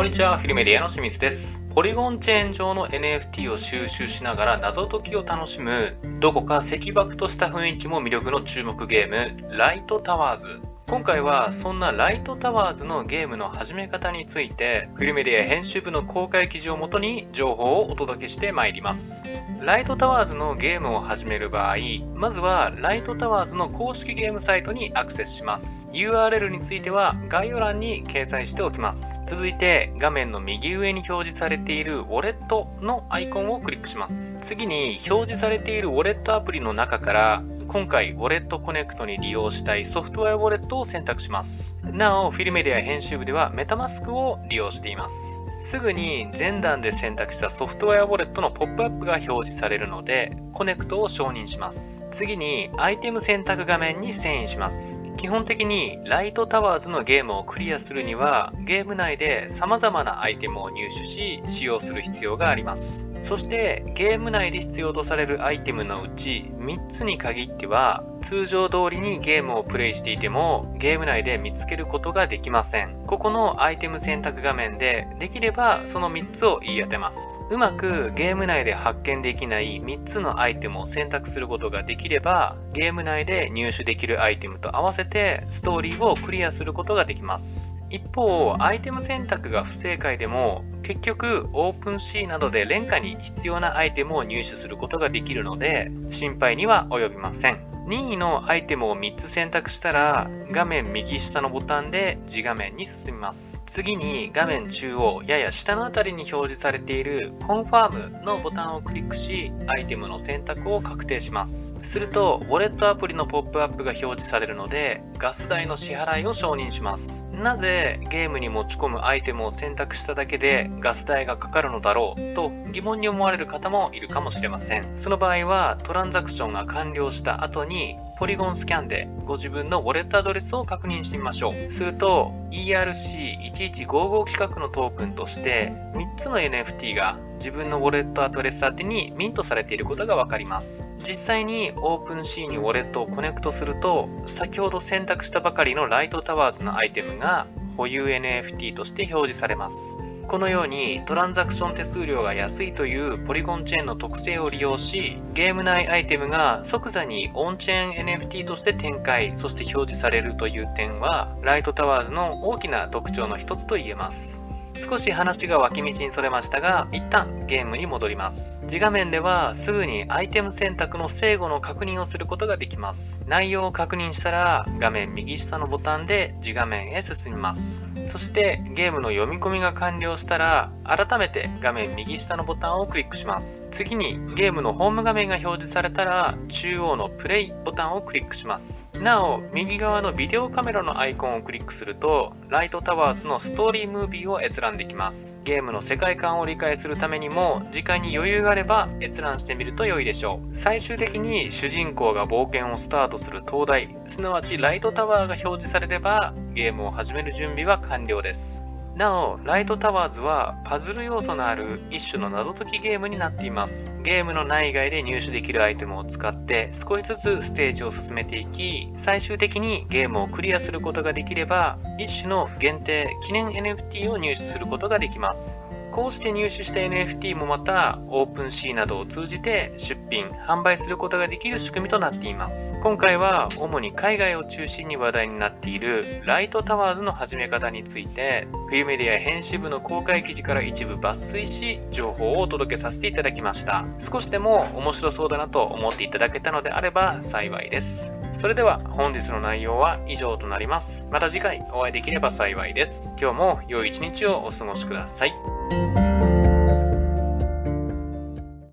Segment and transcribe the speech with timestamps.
[0.00, 1.66] こんにちは、フィルメディアの清水です。
[1.74, 10.62] ポリゴンチェーン上の NFT を収集しながら謎解きを楽しむ、どこか赤爆とした雰囲気も魅力の注目ゲーム、ライトタワーズ。
[10.90, 19.30] 今回はそんなライトタワーズのゲームの始め方について、フィルメディア編集部の公開記事をもとに情報をお届けしてまいります。
[19.60, 21.76] ライトタワーズのゲームを始める場合、
[22.16, 25.88] まずはライトタワーズの公式ゲームサイトにアクセスします。
[25.92, 29.22] URL については概要欄に掲載しておきます。
[29.26, 34.38] 続いて画面の右上に表示されているウォレットのアイコンをクリックします。
[34.40, 41.78] 次に表示されているウォレットアプリの中から今回、 WalletConnect に利用したいソフトウェアウォレットを選択します。
[41.84, 45.44] なお、フィルメディア編集部では MetaMask を利用しています。
[45.50, 52.08] すぐに前段で選択したソフトウェアウォレットのポップアップが表示されるので、コネクトを承認します。
[52.10, 55.00] 次に、アイテム選択画面に遷移します。
[55.16, 63.10] 基本的に、ライトタワーズのゲームをクリアするには、ゲーム内で様々なアイテムを入手し、使用する必要があります。
[63.22, 73.04] そして、ゲーム内で必要とされるアイテムのうち、3つに限っては、通常通りにゲームをプレイしていても、ゲーム内で見つけることができません。
[73.06, 77.44] ここのアイテム選択画面で、できればその3つを言い当てます。
[77.50, 87.74] うまくゲーム内で発見できない3つのアイテムを選択することができれば、ゲーム内で入手できるアイテムと合わせてストーリーをクリアすることができます。
[87.90, 97.69] 一方、アイテム選択が不正解でも、結局、オープン C などで廉価に必要なアイテムを入手することができるので、心配には及びません。
[97.86, 103.62] 任意のアイテムを3つ選択したら、画面右下のボタンで次画面に進みます。
[103.66, 111.76] 次に画面中央やや下のあたりに表示されているコンファームのボタンをクリックし、アイテムの選択を確定します。
[111.82, 117.28] すると、ウォレットアプリのポップアップが表示されるので、ガス代の支払いを承認します。
[117.32, 124.92] なぜゲームに持ち込むアイテムを選択しただけでガス代がかかるのだろうと疑問に思われる方もいるかもしれません。
[124.96, 131.72] その場合はトランザクションが完了した後ににポリゴンスキャンでご自分のウォレットアドレスを確認してみましょう。
[131.72, 140.92] すると ERC1155 規格のトークンとして3つの NFT が自分のウォレットアドレス宛てにミントされていることがわかります。
[140.98, 147.46] 実際に OpenSea にウォレットをコネクトすると先ほど選択したばかりのライトタワーズのアイテムが
[147.78, 149.98] 保有 NFT として表示されます。
[150.30, 164.49] このようにトランザクション手数料が安いというポリゴンチェーンの特性を利用し、ゲーム内アイテムが即座にオンチェーン NFT として展開、そして表示されるという点は、ライトタワーズの大きな特徴の一つと言えます。
[164.74, 168.62] 少し話が脇道にそれましたが、一旦ゲームに戻ります。
[168.68, 173.22] 次画面ではすぐにアイテム選択の正誤の確認をすることができます。
[173.26, 177.86] 内容を確認したら画面右下のボタンで次画面へ進みます。
[178.04, 183.66] そしてゲームの読み込みが完了したら改めて画面右下のボタンをクリックします。
[183.70, 188.90] 次にゲームのホーム画面が表示されたら中央のプレイボタンをクリックします。
[189.00, 195.40] なお右側のビデオカメラのアイコンをクリックするとライトタワーズのストーリームービーを閲覧できます。
[195.44, 200.54] ゲームの世界観を理解するためにも時間に余裕があれば閲覧してみると良いでしょう。
[200.54, 208.69] 最終的に主人公が冒険をスタートする灯台、すなわちライトタワーが表示されればゲームを始める準備は完了です。
[209.00, 213.96] なお、ライトタワーズはパズル要素のある一種の謎解きゲームになっています。
[214.02, 225.62] ゲームの内外で入手できるアイテムを使って少しずつステージを進めていき、最終的にゲームをクリアすることができれば、一種の限定記念 NFT を入手することができます。
[225.90, 232.78] こうして入手した NFT もまた OpenC などを通じて出品、販売することができる仕組みとなっています。
[232.80, 243.86] 今回は主に海外を中心に話題になっているライトタワーズの始め方についてフィルメディア編集部の公開記事から一部抜粋し情報をお届けさせていただきました。
[243.98, 248.12] 少しでも面白そうだなと思っていただけたのであれば幸いです。
[248.32, 251.08] それでは本日の内容は以上となります。
[251.10, 253.12] また次回お会いできれば幸いです。
[253.20, 255.59] 今日も良い一日をお過ごしください。
[255.70, 256.09] Thank you.